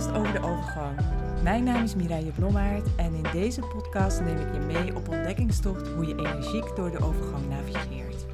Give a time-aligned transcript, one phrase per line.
[0.00, 0.98] podcast over de overgang.
[1.42, 5.88] Mijn naam is Mireille Blommaert en in deze podcast neem ik je mee op ontdekkingstocht
[5.88, 8.26] hoe je energiek door de overgang navigeert.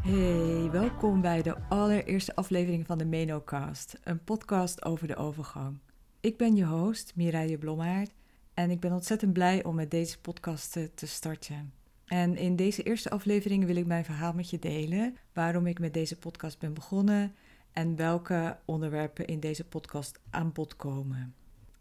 [0.00, 5.78] Hey, welkom bij de allereerste aflevering van de Menocast, een podcast over de overgang.
[6.20, 8.10] Ik ben je host, Mireille Blommaert,
[8.54, 11.72] en ik ben ontzettend blij om met deze podcast te, te starten.
[12.06, 15.94] En in deze eerste aflevering wil ik mijn verhaal met je delen, waarom ik met
[15.94, 17.34] deze podcast ben begonnen
[17.72, 21.34] en welke onderwerpen in deze podcast aan bod komen.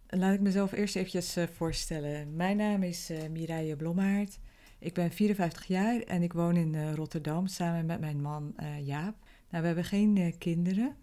[0.08, 2.36] Laat ik mezelf eerst eventjes eh, voorstellen.
[2.36, 4.40] Mijn naam is uh, Mireille Blommaert.
[4.80, 9.16] Ik ben 54 jaar en ik woon in uh, Rotterdam samen met mijn man Jaap.
[9.50, 10.96] Nou, we hebben geen kinderen,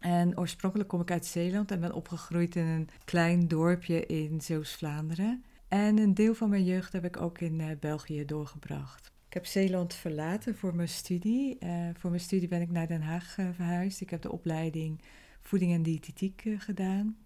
[0.00, 5.44] en oorspronkelijk kom ik uit Zeeland en ben opgegroeid in een klein dorpje in Zeeuws-Vlaanderen.
[5.68, 9.12] En een deel van mijn jeugd heb ik ook in uh, België doorgebracht.
[9.26, 11.56] Ik heb Zeeland verlaten voor mijn studie.
[11.60, 14.00] Uh, voor mijn studie ben ik naar Den Haag uh, verhuisd.
[14.00, 15.00] Ik heb de opleiding
[15.40, 17.16] voeding en diëtetiek gedaan.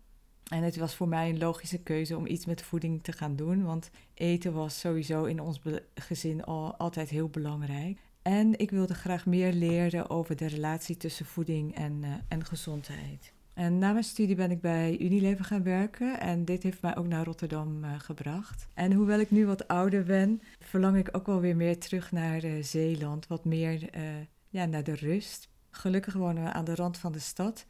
[0.50, 3.64] En het was voor mij een logische keuze om iets met voeding te gaan doen,
[3.64, 5.60] want eten was sowieso in ons
[5.94, 7.98] gezin al altijd heel belangrijk.
[8.24, 13.32] En ik wilde graag meer leren over de relatie tussen voeding en, uh, en gezondheid.
[13.54, 17.06] En na mijn studie ben ik bij Unilever gaan werken en dit heeft mij ook
[17.06, 18.68] naar Rotterdam uh, gebracht.
[18.74, 22.44] En hoewel ik nu wat ouder ben, verlang ik ook wel weer meer terug naar
[22.44, 23.90] uh, Zeeland, wat meer
[24.48, 25.48] ja, naar de rust.
[25.70, 27.66] Gelukkig wonen we aan de rand van de stad,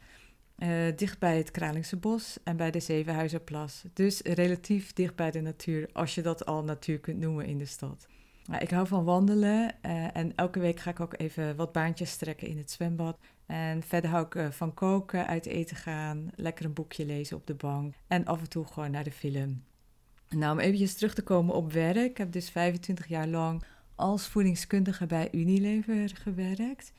[0.96, 3.84] dicht bij het Kralingse Bos en bij de Zevenhuizenplas.
[3.92, 7.66] Dus relatief dicht bij de natuur, als je dat al natuur kunt noemen in de
[7.66, 8.06] stad.
[8.46, 12.16] Nou, ik hou van wandelen uh, en elke week ga ik ook even wat baantjes
[12.16, 13.18] trekken in het zwembad.
[13.46, 17.46] En verder hou ik uh, van koken, uit eten gaan, lekker een boekje lezen op
[17.46, 19.62] de bank en af en toe gewoon naar de film.
[20.28, 22.10] Nou, om eventjes terug te komen op werk.
[22.10, 26.92] Ik heb dus 25 jaar lang als voedingskundige bij Unilever gewerkt.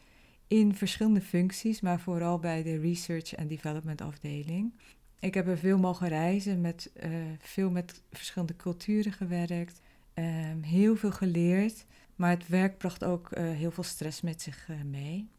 [0.47, 4.73] In verschillende functies, maar vooral bij de research en development afdeling.
[5.19, 9.81] Ik heb er veel mogen reizen, met, uh, veel met verschillende culturen gewerkt.
[10.19, 14.67] Um, heel veel geleerd, maar het werk bracht ook uh, heel veel stress met zich
[14.69, 15.29] uh, mee.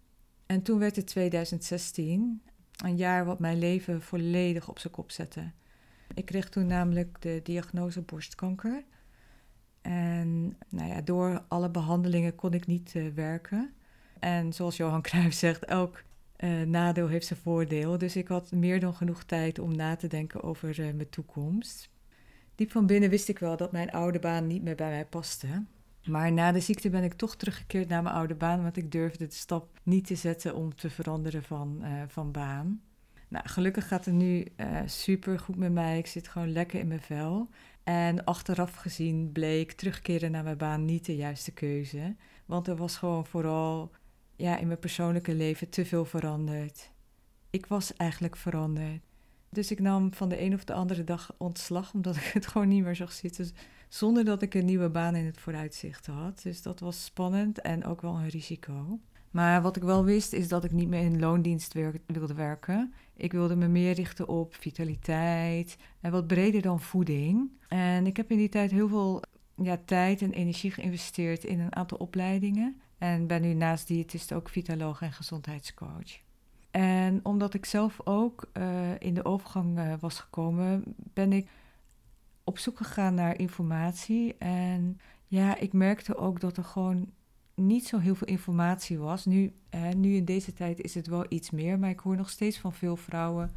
[0.47, 2.42] En toen werd het 2016,
[2.84, 5.50] een jaar wat mijn leven volledig op zijn kop zette.
[6.14, 8.84] Ik kreeg toen namelijk de diagnose borstkanker.
[9.81, 13.72] En nou ja, door alle behandelingen kon ik niet uh, werken.
[14.19, 16.04] En zoals Johan Cruijff zegt, elk
[16.66, 17.98] nadeel heeft zijn voordeel.
[17.98, 21.88] Dus ik had meer dan genoeg tijd om na te denken over mijn toekomst.
[22.56, 25.65] Diep van binnen wist ik wel dat mijn oude baan niet meer bij mij paste.
[26.05, 29.27] Maar na de ziekte ben ik toch teruggekeerd naar mijn oude baan, want ik durfde
[29.27, 32.81] de stap niet te zetten om te veranderen van, uh, van baan.
[33.28, 35.99] Nou, gelukkig gaat het nu uh, super goed met mij.
[35.99, 37.49] Ik zit gewoon lekker in mijn vel.
[37.84, 42.17] En achteraf gezien bleek terugkeren naar mijn baan niet de juiste keuze.
[42.47, 43.91] Want er was gewoon vooral
[44.37, 46.91] ja, in mijn persoonlijke leven te veel veranderd.
[47.50, 49.00] Ik was eigenlijk veranderd.
[49.51, 52.69] Dus ik nam van de een of de andere dag ontslag, omdat ik het gewoon
[52.69, 53.51] niet meer zag zitten.
[53.89, 56.43] Zonder dat ik een nieuwe baan in het vooruitzicht had.
[56.43, 59.01] Dus dat was spannend en ook wel een risico.
[59.31, 61.73] Maar wat ik wel wist, is dat ik niet meer in loondienst
[62.06, 62.93] wilde werken.
[63.17, 67.51] Ik wilde me meer richten op vitaliteit en wat breder dan voeding.
[67.69, 69.23] En ik heb in die tijd heel veel
[69.62, 72.81] ja, tijd en energie geïnvesteerd in een aantal opleidingen.
[72.99, 76.25] En ben nu naast diëtist ook vitaloog en gezondheidscoach.
[76.76, 81.48] En omdat ik zelf ook uh, in de overgang uh, was gekomen, ben ik
[82.44, 84.37] op zoek gegaan naar informatie.
[84.38, 87.12] En ja, ik merkte ook dat er gewoon
[87.54, 89.25] niet zo heel veel informatie was.
[89.25, 89.53] Nu,
[89.97, 92.72] nu in deze tijd is het wel iets meer, maar ik hoor nog steeds van
[92.72, 93.53] veel vrouwen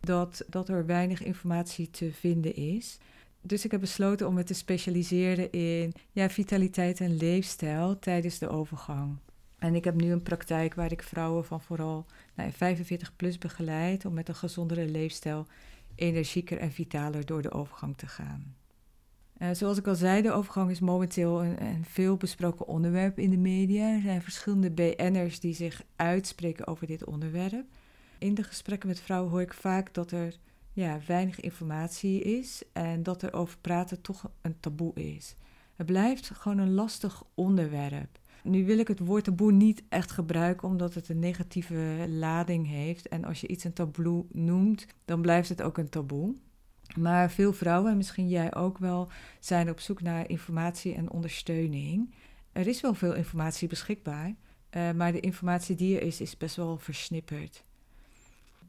[0.00, 2.98] dat, dat er weinig informatie te vinden is.
[3.40, 8.48] Dus ik heb besloten om me te specialiseren in ja, vitaliteit en leefstijl tijdens de
[8.48, 9.18] overgang.
[9.58, 14.04] En ik heb nu een praktijk waar ik vrouwen van vooral nou, 45 plus begeleid
[14.04, 15.46] om met een gezondere leefstijl
[15.94, 18.54] energieker en vitaler door de overgang te gaan.
[19.38, 23.30] Uh, zoals ik al zei, de overgang is momenteel een, een veel besproken onderwerp in
[23.30, 23.94] de media.
[23.94, 27.66] Er zijn verschillende BN'ers die zich uitspreken over dit onderwerp.
[28.18, 30.38] In de gesprekken met vrouwen hoor ik vaak dat er
[30.72, 35.34] ja, weinig informatie is en dat er over praten toch een taboe is.
[35.76, 38.18] Het blijft gewoon een lastig onderwerp.
[38.44, 43.08] Nu wil ik het woord taboe niet echt gebruiken omdat het een negatieve lading heeft.
[43.08, 46.34] En als je iets een taboe noemt, dan blijft het ook een taboe.
[46.98, 49.08] Maar veel vrouwen, en misschien jij ook wel,
[49.40, 52.14] zijn op zoek naar informatie en ondersteuning.
[52.52, 54.34] Er is wel veel informatie beschikbaar,
[54.70, 57.64] uh, maar de informatie die er is, is best wel versnipperd.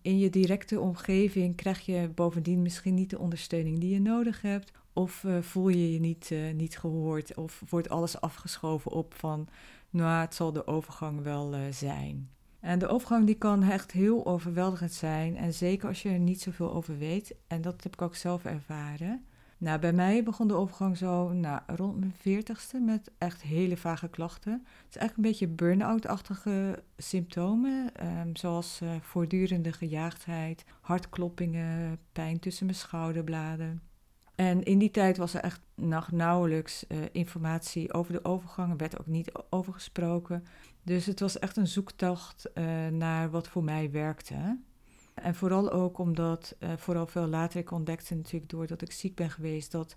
[0.01, 4.71] In je directe omgeving krijg je bovendien misschien niet de ondersteuning die je nodig hebt.
[4.97, 9.47] Of uh, voel je je niet, uh, niet gehoord of wordt alles afgeschoven op van,
[9.89, 12.29] nou, het zal de overgang wel uh, zijn.
[12.59, 15.37] En de overgang die kan echt heel overweldigend zijn.
[15.37, 17.35] En zeker als je er niet zoveel over weet.
[17.47, 19.25] En dat heb ik ook zelf ervaren.
[19.57, 24.07] Nou, bij mij begon de overgang zo nou, rond mijn veertigste met echt hele vage
[24.07, 24.51] klachten.
[24.53, 32.77] Het is eigenlijk een beetje burn-out-achtige symptomen, um, zoals voortdurende gejaagdheid, hartkloppingen, pijn tussen mijn
[32.77, 33.81] schouderbladen.
[34.35, 38.71] En in die tijd was er echt nog nauwelijks uh, informatie over de overgang.
[38.71, 40.43] Er werd ook niet over gesproken.
[40.83, 44.59] Dus het was echt een zoektocht uh, naar wat voor mij werkte.
[45.13, 49.29] En vooral ook omdat, uh, vooral veel later, ik ontdekte natuurlijk doordat ik ziek ben
[49.29, 49.95] geweest, dat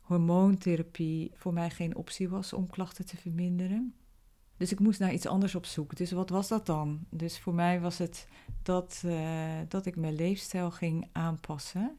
[0.00, 3.94] hormoontherapie voor mij geen optie was om klachten te verminderen.
[4.56, 5.96] Dus ik moest naar iets anders op zoek.
[5.96, 7.06] Dus wat was dat dan?
[7.10, 8.26] Dus voor mij was het
[8.62, 9.04] dat,
[9.68, 11.96] dat ik mijn leefstijl ging aanpassen.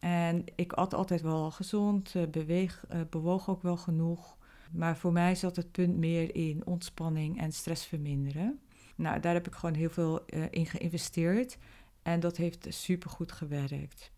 [0.00, 4.36] En ik at altijd wel gezond, uh, beweeg, bewoog ook wel genoeg.
[4.72, 8.60] Maar voor mij zat het punt meer in ontspanning en stress verminderen.
[8.96, 11.58] Nou, daar heb ik gewoon heel veel in geïnvesteerd.
[12.02, 14.12] En dat heeft supergoed gewerkt.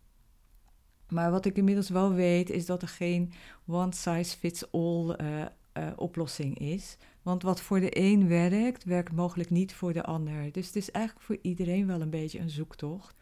[1.09, 3.31] Maar wat ik inmiddels wel weet, is dat er geen
[3.65, 5.45] one-size-fits-all uh,
[5.77, 6.97] uh, oplossing is.
[7.21, 10.51] Want wat voor de een werkt, werkt mogelijk niet voor de ander.
[10.51, 13.15] Dus het is eigenlijk voor iedereen wel een beetje een zoektocht.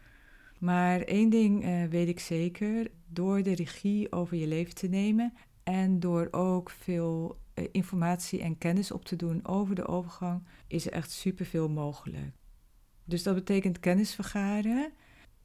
[0.62, 5.32] Maar één ding uh, weet ik zeker: door de regie over je leven te nemen
[5.62, 7.40] en door ook veel
[7.72, 12.32] informatie en kennis op te doen over de overgang, is er echt superveel mogelijk.
[13.04, 14.92] Dus dat betekent kennis vergaren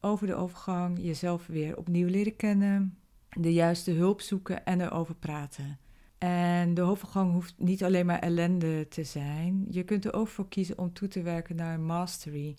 [0.01, 2.97] over de overgang, jezelf weer opnieuw leren kennen,
[3.29, 5.79] de juiste hulp zoeken en erover praten.
[6.17, 9.65] En de overgang hoeft niet alleen maar ellende te zijn.
[9.69, 12.55] Je kunt er ook voor kiezen om toe te werken naar mastery.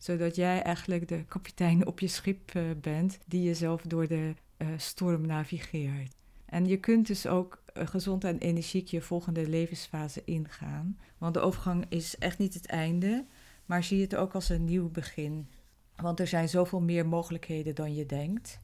[0.00, 4.68] Zodat jij eigenlijk de kapitein op je schip uh, bent die jezelf door de uh,
[4.76, 6.14] storm navigeert.
[6.44, 10.98] En je kunt dus ook uh, gezond en energiek je volgende levensfase ingaan.
[11.18, 13.24] Want de overgang is echt niet het einde
[13.70, 15.48] maar zie het ook als een nieuw begin.
[15.96, 18.60] Want er zijn zoveel meer mogelijkheden dan je denkt.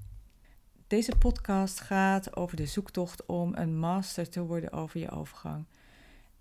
[0.87, 5.65] Deze podcast gaat over de zoektocht om een master te worden over je overgang.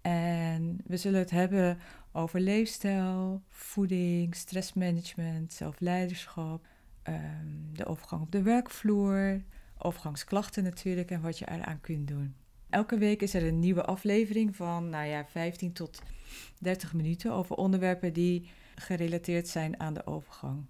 [0.06, 1.80] En we zullen het hebben
[2.12, 6.68] over leefstijl, voeding, stressmanagement, zelfleiderschap,
[7.04, 9.44] um, de overgang op de werkvloer,
[9.78, 12.36] overgangsklachten natuurlijk en wat je eraan kunt doen.
[12.70, 16.02] Elke week is er een nieuwe aflevering van nou ja, 15 tot
[16.60, 20.66] 30 minuten over onderwerpen die gerelateerd zijn aan de overgang.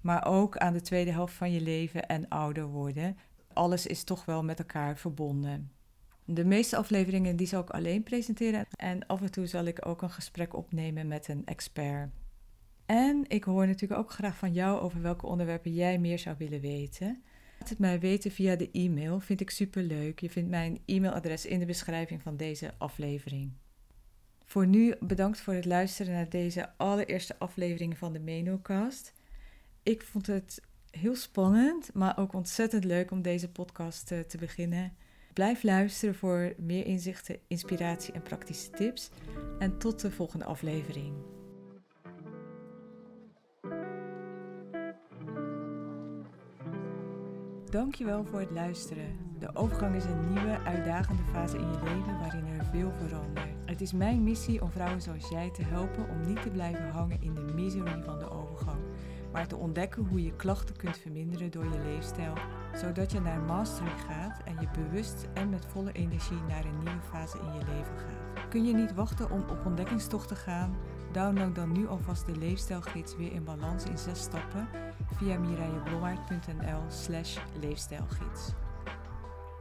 [0.00, 3.16] Maar ook aan de tweede helft van je leven en ouder worden.
[3.52, 5.70] Alles is toch wel met elkaar verbonden.
[6.28, 10.02] De meeste afleveringen die zal ik alleen presenteren en af en toe zal ik ook
[10.02, 12.10] een gesprek opnemen met een expert.
[12.86, 16.60] En ik hoor natuurlijk ook graag van jou over welke onderwerpen jij meer zou willen
[16.60, 17.22] weten.
[17.58, 20.20] Laat het mij weten via de e-mail, vind ik super leuk.
[20.20, 23.52] Je vindt mijn e-mailadres in de beschrijving van deze aflevering.
[24.44, 29.12] Voor nu bedankt voor het luisteren naar deze allereerste aflevering van de Menocast.
[29.82, 34.96] Ik vond het heel spannend, maar ook ontzettend leuk om deze podcast te, te beginnen.
[35.36, 39.10] Blijf luisteren voor meer inzichten, inspiratie en praktische tips.
[39.58, 41.14] En tot de volgende aflevering.
[47.70, 49.18] Dankjewel voor het luisteren.
[49.38, 53.46] De overgang is een nieuwe, uitdagende fase in je leven waarin er veel verandert.
[53.64, 57.22] Het is mijn missie om vrouwen zoals jij te helpen om niet te blijven hangen
[57.22, 58.80] in de misery van de overgang,
[59.32, 62.34] maar te ontdekken hoe je klachten kunt verminderen door je leefstijl,
[62.76, 67.02] zodat je naar mastery gaat en je bewust en met volle energie naar een nieuwe
[67.10, 68.48] fase in je leven gaat.
[68.48, 70.76] Kun je niet wachten om op ontdekkingstocht te gaan?
[71.12, 74.68] Download dan nu alvast de leefstijlgids weer in balans in zes stappen
[75.16, 78.52] via mireilleblommaert.nl slash leefstijlgids.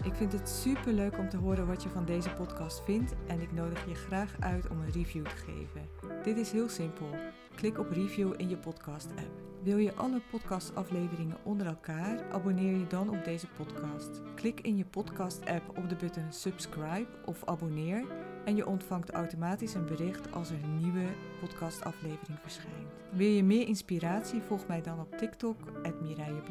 [0.04, 3.42] Ik vind het super leuk om te horen wat je van deze podcast vindt en
[3.42, 5.90] ik nodig je graag uit om een review te geven.
[6.24, 7.10] Dit is heel simpel.
[7.56, 9.44] Klik op review in je podcast app.
[9.64, 12.32] Wil je alle podcastafleveringen onder elkaar?
[12.32, 14.22] Abonneer je dan op deze podcast.
[14.36, 18.06] Klik in je podcast app op de button subscribe of abonneer
[18.46, 21.06] en je ontvangt automatisch een bericht als er een nieuwe
[21.40, 22.94] podcastaflevering verschijnt.
[23.12, 24.42] Wil je meer inspiratie?
[24.42, 25.58] Volg mij dan op TikTok,
[26.02, 26.42] Mireille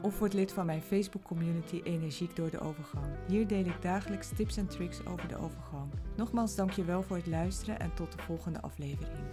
[0.00, 3.06] of word lid van mijn Facebook community Energiek door de Overgang.
[3.26, 5.92] Hier deel ik dagelijks tips en tricks over de overgang.
[6.16, 9.26] Nogmaals dankjewel voor het luisteren en tot de volgende aflevering.